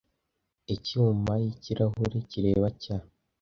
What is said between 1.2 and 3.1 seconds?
yikirahure kireba cya